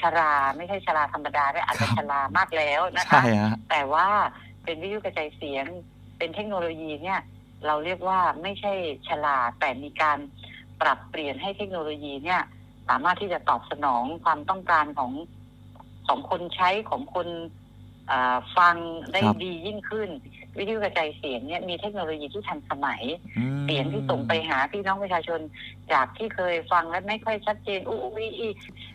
[0.00, 4.06] ชราไม่ใช่ชราธรรมดาและอาจจะครับชรามากแล้วนะคะใช่ฮะแต่ว่า
[4.64, 5.66] เป็นวิทยุกระจายเสียง
[6.18, 7.20] เป็นเทคโนโลยีเนี่ย
[7.66, 8.72] เราเรียกว่าไม่ใช่
[9.08, 10.18] ชลาแต่มีการ
[10.80, 12.42] ปรับเปลี่ยนให้เทคโนโลยีเนี่ย
[12.88, 15.12] สามารถที่จะตอบสนองความต้องการของ
[16.06, 17.28] ของคนใช้ของคน
[18.10, 18.76] อ่าฟัง
[19.12, 20.08] ได้ครับดียิ่งขึ้น
[20.58, 23.02] วิทยุกระจายเสียงเนี่ยมีเทคโนโลยีที่ทันสมัย
[23.38, 25.40] อืมเสียงที่ส่งไปหาพี่น้องประชาชน
[25.92, 28.50] จากที่เคยฟังและไม่ค่อยชัดเจนอู้อี้อี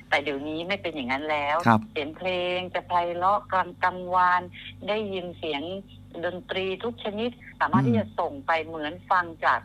[0.09, 4.41] แต่เดี๋ยวนี้ไม่เป็นอย่างนั้นแล้วครับเสียงเพลงจะไพเราะกลางกังวาน
[4.87, 5.61] ได้ยินเสียง
[6.25, 7.29] ดนตรีทุกชนิด
[7.61, 9.59] สามารถอืมที่จะส่งไปเหมือนฟังจาก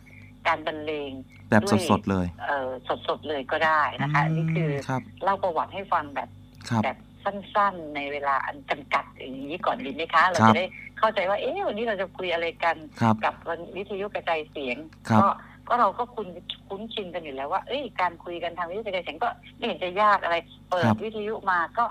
[0.47, 1.11] การบรรเลง
[1.49, 2.69] แบบสดๆเลยเอ่อ
[3.07, 6.29] สดๆเลยก็ได้นะคะอันนี้คือครับเล่าประวัติให้ฟังแบบ
[6.69, 10.65] ครับแบบสั้นๆ ในเวลาอันจำกัดอย่างนี้ก่อนดีไหมคะ เราครับจะได้
[10.99, 14.77] เข้าใจว่า เอ๊ะวันนี้เราจะคุยอะไรกันครับกับวันวิทยุกระจายเสียง
[15.09, 15.27] ครับก็
[15.67, 16.27] ก็เราก็คุ้น
[16.67, 20.35] คุ้นชินกันอยู่แล้วว่า เอ้ยการคุยกันทางวิทยุกระจายเสียงก็ไม่เห็นจะยากอะไร
[20.69, 21.85] เปิครัดบวิทยุมาก็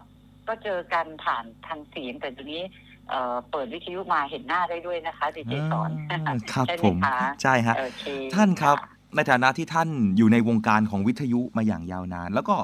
[0.48, 2.62] ก็เจอกันผ่านทางเสียงแต่ทีนี้
[3.10, 12.56] เอ่อเปิดวิทยุมาเห็นหน้าได้ด้วยนะคะดีเจสอนอ่าครับใช่ไหผมคะใช่ฮะโอเคท่านครับะในฐานะที่ท่านอยู่ในวงการของวิทยุมาอย่างยาวนาน แล้วก็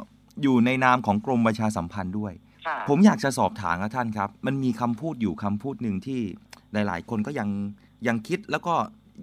[0.42, 2.32] อยู่ในนามของกรมประชาสัมพันธ์ด้วย
[2.66, 6.20] ค่ะผมอยากจะสอบถามครับท่านครับ มันมีคำพูดอยู่คำพูดหนึ่งที่
[6.72, 7.48] หลาย ๆ คนก็ยัง
[8.06, 8.74] ยังคิดแล้วก็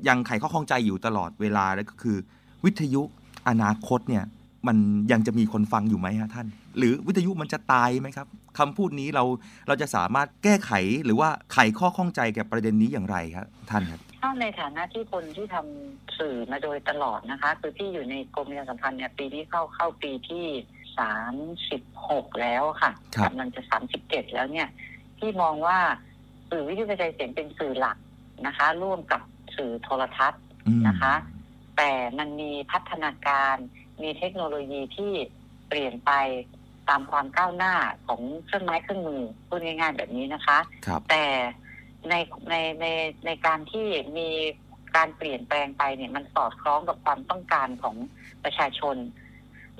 [0.08, 2.18] ยังไขข้อข้องใจอยู่ตลอดเวลาแล้วก็คือ
[2.66, 3.02] วิทยุ
[3.48, 4.24] อนาคตเนี่ย
[4.68, 4.78] มัน
[5.12, 8.28] ยังจะมีคนฟังอยู่ไหมฮะท่าน หรือวิทยุมันจะตายไหมครับ
[8.60, 9.24] คำพูดนี้เรา
[9.68, 10.72] เราจะสามารถแก้ไข
[11.06, 20.46] หรือว่าไขข้อข้องใจแก่ประเด็นนี้อย่างไรครับท่านครับถ้าในฐานะที่คนที่ทำสื่อมาโดยตลอดนะคะ คือที่อยู่ในกรมประชาสัมพันธ์เนี่ยปีนี้เข้าเข้าปีที่
[21.00, 21.36] สาม
[21.70, 24.68] สิบหกแล้วค่ะครับกำลังจะสามสิบเจ็ดแล้วเนี่ย
[25.20, 25.80] ที่มองว่า
[26.50, 27.98] สื่อวิทยุกระจายเสียงเป็นสื่อหลัก
[28.46, 29.22] นะคะ ร่วมกับ
[29.58, 31.14] สื่อโทรทัศน์อืมนะคะ
[31.78, 33.56] แต่มันมีพัฒนาการ
[34.02, 35.14] มีเทคโนโลยีที่
[35.68, 36.12] เปลี่ยนไป
[36.90, 37.74] ตามความก้าวหน้า
[38.08, 41.24] ของเครื่องไม้เครื่องมือพูดง่ายๆแบบนี้นะคะ ครับแต่
[42.10, 42.14] ใน
[42.50, 42.86] ในใน
[43.26, 43.86] ในการที่
[44.18, 44.30] มี
[44.96, 47.96] การเปลี่ยนแปลงไปเนี่ยมันสอดคล้องกับความต้องการของ
[48.44, 48.96] ประชาชน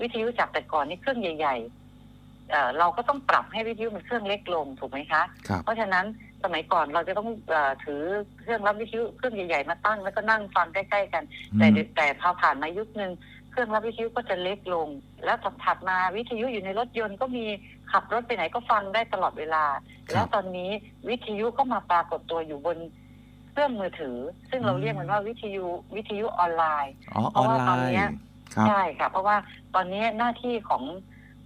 [0.00, 6.06] วิทยุจากแต่ก่อนนี่เครื่องใหญ่ๆเอ่อเราก็ต้องปรับให้วิทยุมันเครื่องเล็กลงถูกไหมคะ ครับเพราะฉะนั้น
[6.44, 8.02] สมัยก่อนเราจะต้องเออถือ
[8.42, 11.24] เครื่องรับวิทยุเครื่องใหญ่ๆมาตั้งแล้วก็นั่งฟังใกล้ๆกัน
[11.58, 13.12] แต่เดี๋ยวแต่พอผ่านมายุคนึง
[13.52, 14.88] เครื่องรับวิทยุก็จะเล็กลง
[15.24, 17.44] แล้วถัดมาวิทยุอยู่ในรถยนต์ก็มี
[17.92, 20.70] ขับรถไปไหนก็ฟังได้ตลอดเวลาครับแล้วตอนนี้
[21.08, 22.78] วิทยุก็มาปรากฏตัวอยู่บน
[23.50, 24.16] เครื่องมือถือ
[24.50, 28.12] ซึ่งเราอืมเรียกมันว่าวิทยุวิทยุออนไลน์อ๋อเพออราะนว่าไลตอนเนี้ยน์
[28.54, 29.36] ครับใช่ค่ะ เพราะว่า
[29.74, 30.84] ตอนนี้หน้าที่ของ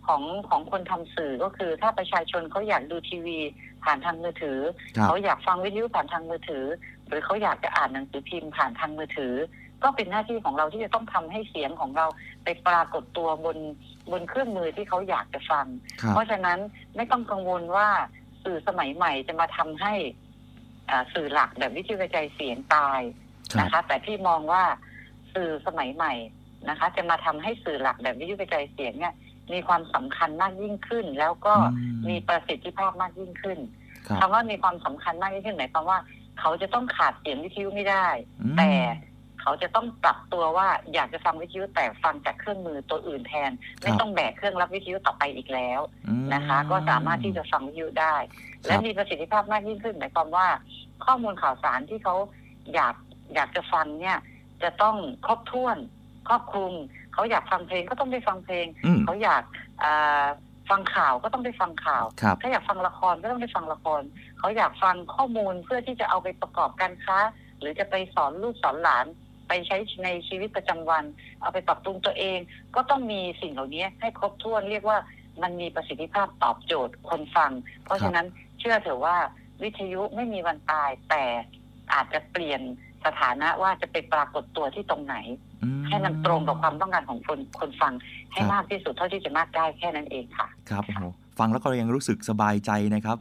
[0.07, 3.39] ของของคนทำสื่อก็คือถ้าประชาชนเขาอยากดูทีวี
[3.85, 4.59] ผ่านทางมือถือ
[4.97, 6.65] ครับเขาอยากฟังวิทยุผ่านทางมือถือ
[7.09, 9.35] หรือเขาอยากจะอ่านหนังสือพิมพ์ผ่านทางมือถือ
[9.83, 12.07] ก็เป็นหน้าที่ของเราที่จะต้องทำให้เสียงของเรา
[12.45, 13.59] ไปปรากฏตัวบน
[14.13, 15.67] บนเครื่องมือที่เขาอยากจะฟัง
[16.01, 16.59] ครับเพราะฉะนั้น
[16.97, 17.89] ไม่ต้องกังวลว่า
[18.45, 19.95] สื่อสมัยใหม่จะมาทำให้
[20.91, 23.01] อ่าสื่อหลักแบบวิทยุกระจายเสียงตาย
[23.53, 24.63] ครับนะคะ แต่พี่มองว่า
[25.35, 26.15] สื่อสมัยใหม่
[26.69, 29.15] นะคะ จะมาทำให้สื่อหลักแบบวิทยุกระจายเสียงเนี่ย
[29.53, 33.59] มีความสำคัญมากยิ่งขึ้น แล้วก็อืมมีประสิทธิภาพมากยิ่งขึ้น
[34.07, 35.99] ครับคำว่ามีความสำคัญมากยิ่งขึ้นหมายความว่า
[36.41, 38.07] เขาจะต้องขาดเสียงวิทยุไม่ได้
[38.41, 38.71] อืมแต่
[39.47, 43.51] เขาจะต้องปรับตัวว่าอยากจะฟังวิทยุแต่ฟังจากเครื่องมือตัวอื่นแทน
[43.83, 50.47] ไม่ต้องแบกเครื่องรับวิทยุต่อไปอีกแล้วอืมนะคะ ก็สามารถที่จะฟังวิทยุได้ครับและมีประสิทธิภาพมากยิ่งขึ้นหมายความว่า
[51.05, 52.15] ข้อมูลข่าวสารที่เขา
[52.75, 52.95] อยาก
[53.35, 54.19] อยากจะฟังเนี่ย
[54.63, 55.77] จะต้องครบถ้วน
[56.29, 56.73] ครอบคลุม
[57.15, 59.43] เขาอยากฟังเพลงก็ต้องได้ฟังเพลงอืมเขาอยาก
[59.83, 60.27] อ่า
[60.71, 64.03] ฟังข่าวก็ต้องได้ฟังข่าวครับถ้าอยากฟังละครก็ต้องได้ฟังละคร
[64.39, 67.19] เขาอยากฟังข้อมูลเพื่อที่จะเอาไปประกอบการค้า
[67.61, 69.07] หรือจะไปสอนลูกสอนหลาน
[69.49, 71.05] ไปใช้ในชีวิตประจำวัน
[71.41, 72.39] เอาไปปรับปรุงตัวเอง
[72.75, 74.99] ก็ต้องมีสิ่งเหล่านี้ให้ครบถ้วนเรียกว่า
[75.43, 77.51] มันมีประสิทธิภาพตอบโจทย์คนฟัง
[77.85, 78.27] เพราะฉะนั้น
[78.59, 79.17] เชื่อเถอะว่า
[79.63, 81.25] วิทยุไม่มีวันตายแต่
[81.95, 82.61] อาจจะเปลี่ยน
[83.05, 85.17] สถานะว่าจะไปปรากฏตัวที่ตรงไหน
[85.63, 87.93] อืให้มันตรงกับความต้องการของคนคนฟัง
[88.33, 91.05] ให้ครับมากที่สุดเท่าที่จะมากได้แค่นั้นเองค่ะ ครับโอ้โห
[91.39, 93.19] ฟังแล้วก็ยังรู้สึกสบายใจนะครับ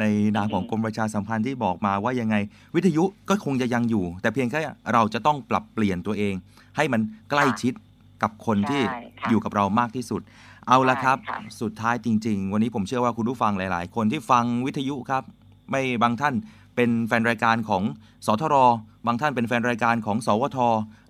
[0.00, 0.04] ใน
[0.36, 2.36] นามของกรมประชาสัมพันธ์ที่บอกมาว่ายังไง
[2.74, 4.60] วิทยุก็คงจะยังอยู่ แต่เพียงแค่
[4.92, 6.34] เราจะต้องปรับเปลี่ยนตัวเอง
[6.76, 7.72] ให้มันใกล้ชิด
[8.22, 10.20] กับคนที่ใช่ค่ะอยู่กับเรามากที่สุด
[10.68, 15.22] เอาละครับใช่ค่ะสุดท้ายจริง ๆ วันนี้ผมเชื่อว่าคุณผู้ฟังหลาย ๆ คนที่ฟังวิทยุครับ
[15.70, 16.34] ไม่บางท่าน
[16.76, 17.82] เป็นแฟนรายการของ
[18.26, 18.56] สทร
[19.06, 20.58] บางท่านเป็นแฟนรายการของ สวท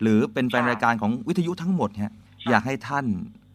[0.02, 2.14] หรือเป็นแฟนรายการของวิทยุทั้งหมดฮะ
[2.50, 3.06] อยากให้ท่าน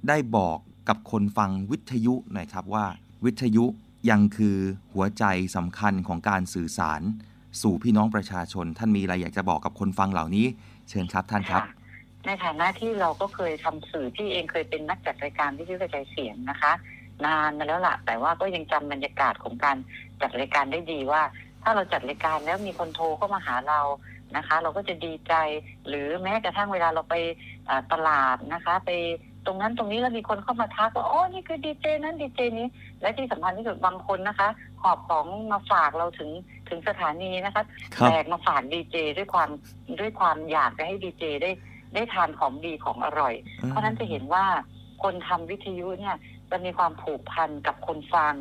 [0.07, 0.57] ได้บอก
[0.89, 2.85] กับคนฟังวิทยุหน่อยครับว่า
[3.25, 3.65] วิทยุ
[4.09, 4.57] ยังคือ
[4.93, 5.23] หัวใจ
[5.55, 7.01] สำคัญของการสื่อสาร
[7.61, 10.45] สู่พี่น้องประชาชน ท่านมีอะไรอยากจะบอกกับคนฟังเหล่านี้
[10.89, 11.67] เชิญครับท่านครับะ
[12.25, 16.73] ในฐานะที่เราก็เคยทำสื่อที่เองเคยเป็นนักจัดรายการวิทยุกระจายเสียงนะคะ
[17.25, 19.77] นานมาแล้วล่ะแต่ว่าก็ยังจำบรรยากาศของการ
[20.21, 21.21] จัดรายการได้ดีว่า
[21.63, 23.81] ถ้าเราจัดรายการแล้วมีคนโทรเข้ามาหาเรา
[24.35, 25.33] นะคะ เราก็จะดีใจ
[25.87, 27.15] หรือแม้กระทั่งเวลาเราไป
[27.93, 28.91] ตลาดนะคะ ไป
[29.49, 32.67] รงนั้นตรงนี้แล้วมีคนเข้ามาทักว่าอ๋อนี่คือดีเจนั้นดีเจนี้
[33.01, 34.49] และที่สำคัญที่สุดบางคนนะคะ
[34.81, 36.29] หอบของมาฝากเราถึง
[36.69, 37.63] ถึงสถานีนะคะ
[37.95, 39.49] ครับ แบกมาฝากดีเจด้วยความ
[39.99, 41.51] ด้วยความอยากจะให้ดีเจได้
[41.93, 43.33] ได้ทานของดีของอร่อย
[43.67, 44.45] เพราะฉะนั้นจะเห็นว่า
[45.03, 46.15] คนทำวิทยุเนี่ย
[46.49, 48.35] จะมีความผูกพันกับคนฟัง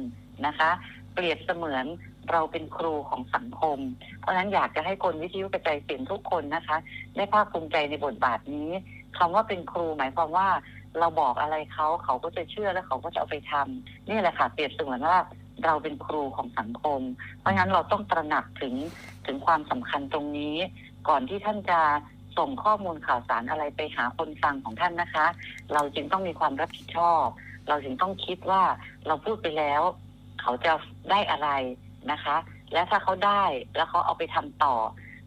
[0.47, 0.71] นะคะ
[1.14, 1.87] เปรียบเสมือน
[2.33, 3.79] เราเป็นครูของสังคม
[4.21, 6.77] เพราะฉะนั้นอยากจะให้คนวิทยุกระจายเสียงทุกคนนะคะ
[7.16, 8.71] ได้ภาคภูมิใจในบทบาทนี้
[9.18, 10.49] คำว่าเป็นครูหมายความว่า
[10.98, 15.18] เราบอกอะไรเขาเขาก็จะเชื่อและเขาก็จะเอาไปทำนี่แหละค่ะเปรียบเสมือนว่า
[15.66, 17.01] เราเป็นครูของสังคม
[17.40, 18.74] เพราะฉะนั้นเราต้องตระหนักถึง
[19.27, 20.57] ถึงความสำคัญตรงนี้
[21.09, 21.81] ก่อนที่ท่านจะ
[22.38, 25.27] ส่งข้อมูลข่าวสารอะไรไปหาคนฟังของท่านนะคะ
[25.74, 27.24] เราจึงต้องมีความรับผิดชอบ
[27.68, 28.62] เราจึงต้องคิดว่า
[29.07, 29.83] เราพูดไปแล้ว
[30.40, 30.72] เขาจะ
[31.11, 31.48] ได้อะไร
[32.12, 32.37] นะคะ
[32.72, 33.44] และถ้าเขาได้
[33.77, 34.74] แล้วเขาเอาไปทำต่อ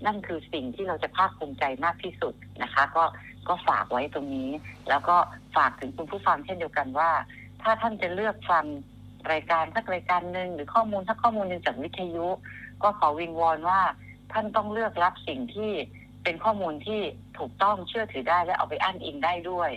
[0.06, 3.04] นั่นคือสิ่งที่เราจะภาคภูมิใจมากที่สุดนะคะ ก็
[3.48, 4.50] ก็ฝากไว้ตรงนี้
[4.90, 5.18] แล้วก็
[5.56, 7.12] ฝากถึงคุณผู้ฟังเช่นเดียวกันว่า
[7.62, 8.66] ถ้าท่านจะเลือกฟัง
[9.32, 12.28] รายการสักรายการหนึ่งหรือข้อมูลสักข้อมูลหนึ่งจากวิทยุ
[12.84, 13.82] ก็ขอวิงวอนว่า
[14.32, 15.72] ท่านต้องเลือกรับสิ่งที่
[16.24, 17.02] เป็นข้อมูลที่
[17.38, 19.70] ถูกต้องเชื่อถือได้และเอาไปอ้างอิงได้ด้วย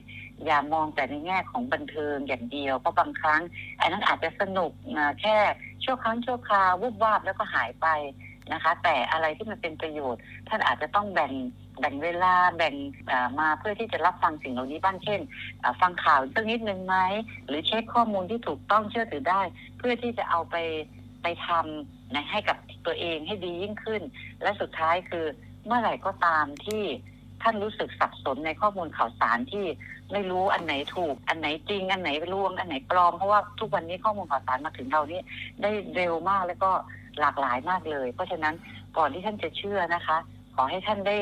[0.45, 3.43] อย่ามองแต่ในแง่ของบันเทิงอย่างเดียวเพราะบางครั้ง
[3.81, 5.37] อันนั้นอาจจะสนุกนะแค่
[5.85, 7.87] ชั่วครั้งชั่วคราววุบวาบแล้วก็หายไป
[8.53, 11.33] นะคะ แต่อะไรที่มันเป็นประโยชน์ ท่านอาจจะต้องแบ่ง
[11.81, 12.75] แบ่งเวลาแบ่ง
[13.41, 15.21] มาเพื่อที่จะรับฟังสิ่งเหล่านี้บ้างเช่น
[15.81, 16.97] ฟังข่าวสักนิดนึงไหม
[17.47, 19.43] หรือเช็คข้อมูลที่ถูกต้องเชื่อถือได้
[19.79, 20.57] เพื่อที่จะเอาไป
[21.23, 22.57] ไปทำนะให้กับ
[22.87, 24.03] ตัวเองให้ดียิ่งขึ้น
[24.43, 25.25] และสุดท้ายคือ
[25.67, 26.83] เมื่อไหร่ก็ตามที่
[27.43, 29.67] ท่านรู้สึกสับสนในข้อมูลข่าวสารที่
[30.13, 35.21] ไม่รู้อันไหนถูก อันไหนจริง อันไหนลวง อันไหนปลอม เพราะว่าทุกวันนี้ข้อมูลข่าวสารมาถึงเรานี่
[35.63, 36.71] ได้เร็วมากแล้วก็
[37.21, 38.55] หลากหลายมากเลย เพราะฉะนั้น
[38.97, 40.19] ก่อนที่ท่านจะเชื่อนะคะ
[40.55, 41.19] ขอให้ท่านได้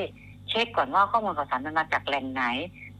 [0.52, 2.44] เช็คก่อนว่าข้อมูลข่าวสารมันมาจากแหล่งไหน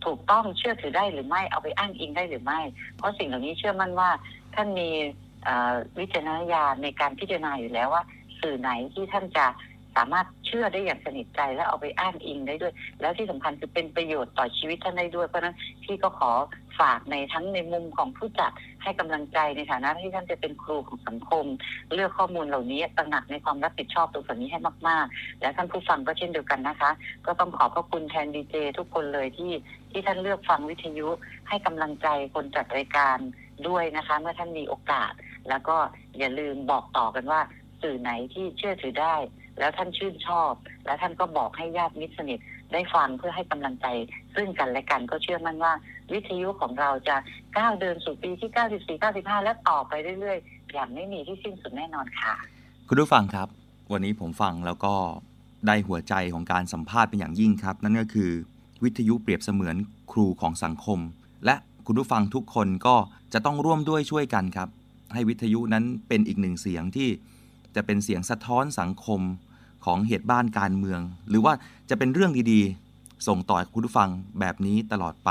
[0.05, 2.61] ถูกต้องเชื่อถือได้หรือไม่เอาไปอ้างอิงได้หรือไม่
[2.97, 4.11] เพราะสิ่งเหล่านี้เชื่อมั่นว่า
[4.55, 4.89] ท่านมี
[5.99, 8.05] วิจารณญาณในการพิจารณาอยู่แล้วว่า
[8.41, 9.47] สื่อไหนที่ท่านจะ
[9.97, 16.33] สามารถเชื่อได้อย่างสนิทใจและเอาไปอ้างอิงได้ด้วย แล้วที่สำคัญคือเป็นประโยชน์ต่อชีวิตท่านได้ด้วย เพราะนั้นพี่ก็ขอ
[16.81, 18.53] ฝากในทั้งในมุมของผู้จัด
[18.83, 21.47] ให้กำลังใจในฐานะที่ท่านจะเป็นครูของสังคม
[21.95, 26.91] เลือกข้อมูลเหล่านี้ตระหนักในความรับผิดชอบตรงส่วนนี้ให้มาก ๆ และท่านผู้ฟังก็เช่นเดียวกันนะคะ
[27.27, 29.53] ก็ต้องขอบพระคุณแทนดีเจทุกคนเลยที่
[29.91, 31.09] ที่ท่านเลือกฟังวิทยุ
[31.49, 33.19] ให้กำลังใจคนจัดรายการ
[33.69, 35.13] ด้วยนะคะ เมื่อท่านมีโอกาส
[35.49, 35.77] แล้วก็
[36.19, 37.41] อย่าลืมบอกต่อกันว่า
[37.83, 39.17] สื่อไหนที่เชื่อถือได้
[39.63, 40.53] แล้วท่านชื่นชอบ
[40.87, 42.39] แล้วท่านก็บอกให้ญาติมิตรสนิท
[42.73, 43.87] ได้ฟังเพื่อให้กำลังใจ
[44.35, 45.73] ซึ่งกันและกันก็เชื่อมั่นว่า
[46.13, 47.17] วิทยุของเราจะ
[47.57, 48.51] ก้าวเดินสู่ปีที่
[48.97, 52.35] 94 95 และต่อไปเรื่อยๆ อย่างไม่มีที่สิ้นสุดแน่นอนค่ะ
[52.89, 53.49] คุณผู้ฟังครับ
[53.93, 54.95] วันนี้ผมฟังแล้วก็
[55.67, 58.31] ได้หัวใจของการสัมภาษณ์เป็นอย่างยิ่งครับ นั่นก็คือ
[58.85, 59.77] วิทยุเปรียบเสมือน
[60.13, 60.99] ครูของสังคม
[61.45, 61.55] และ
[61.87, 62.97] คุณผู้ฟังทุกคนก็
[63.33, 64.69] จะต้องร่วมด้วยช่วยกันครับ
[65.15, 67.09] ให้วิทยุนั้นเป็นอีกหนึ่งเสียงที่
[67.77, 69.21] จะเป็นเสียงสะท้อนสังคม
[69.85, 71.55] ของเหตุบ้านการเมือง หรือว่า
[71.91, 74.09] จะเป็นเรื่องดีๆ ส่งต่อให้คุณผู้ฟัง
[74.41, 75.31] แบบนี้ตลอดไป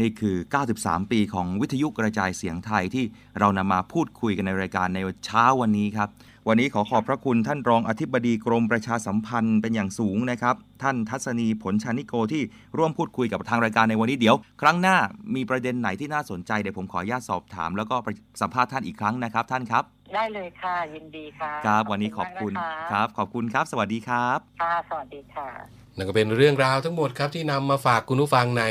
[0.00, 0.36] นี่คือ
[0.72, 3.04] 93 ปีของวิทยุกระจายเสียงไทยที่
[3.38, 6.08] เรานำมาพูดคุยกันในรายการในเช้าวันนี้ครับ
[6.48, 12.42] วันนี้ขอขอบพระคุณท่านรองอธิบดีกรมประชาสัมพันธ์เป็นอย่างสูงนะครับ ท่านทัศนีผลชานิโกที่
[12.76, 14.96] ร่วมพูดคุยกับทางรายการในวันนี้เดี๋ยว ครั้งหน้า
[15.34, 17.96] มีประเด็นไหนที่น่าสนใจเดี๋ยวผมขออนุญาตสอบถาม แล้วก็
[18.40, 19.84] สัมภาษณ์ท่านอีกครั้งนะครับ ท่านครับ
[20.14, 25.48] ได้เลยค่ะยินดีค่ะครับวันนี้ขอบคุณมากนะะครับ ขอบคุณครับ สวัสดีครับค่ะสวัสดีค่ะ
[25.96, 28.64] นั่นก็เป็นเรื่องราวทั้งหมดครับที่นำมาฝากคุณผู้ฟังใน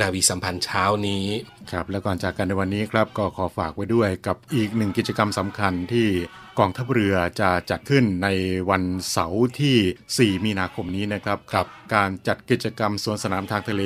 [0.00, 1.26] นาวีสัมพันธ์เช้านี้
[1.72, 6.08] ครับและก่อนจากกันในวันนี้ครับก็ขอฝากไว้ด้วยกับอีกหนึ่งกิจกรรมสำคัญที่
[6.58, 8.28] กองทัพเรือจะจัดขึ้นใน
[8.70, 13.84] วันเสาร์ที่ 4 มีนาคมนี้นะครับกับการจัดกิจกรรมสวนสนามทางทะเล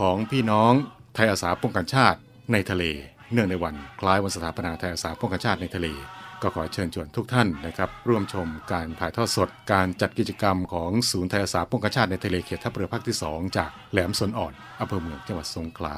[0.00, 0.72] ของพี่น้อง
[1.14, 2.18] ไทยอาสาป้องกันชาติ
[2.52, 2.84] ในทะเล
[3.32, 5.86] เนื่องในวันคล้ายวันสถาปนาไทยอาสาป้องกันชาติในทะเล
[6.42, 15.96] ก็ขอเชิญชวนทุกท่านนะครับ ร่วมชมการถ่ายทอดสด การจัดกิจกรรมของศูนย์ไทยอาสาป้องกันชาติในทะเลเขตทัพเรือภาคที่ 2 จากแหลมสนอ่อนอำเภอเมืองจังหวัดสงขลา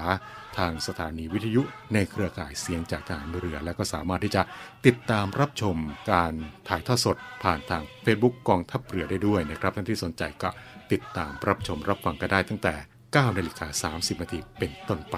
[0.58, 1.62] ทางสถานีวิทยุ
[1.94, 4.42] ในเครือข่ายเสียงจากทหารเรือ และก็สามารถที่จะ
[4.86, 5.76] ติดตามรับชม
[6.12, 6.32] การ
[6.68, 10.48] ถ่ายทอดสด ผ่านทาง Facebook กองทัพเรือได้ด้วยนะครับท่านที่สนใจก็
[10.92, 12.74] ติดตามรับชมรับฟังกันได้ตั้งแต่
[13.04, 15.16] 9นาฬิกา30นาทีเป็นต้นไป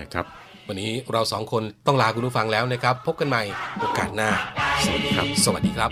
[0.00, 0.26] นะครับ
[0.68, 3.42] วันนี้เราสองคนต้องลาคุณผู้ฟังแล้วนะครับ พบกันใหม่
[3.80, 4.30] โอกาสหน้า
[4.84, 5.90] สวัสดีครับ สวัสดีครับ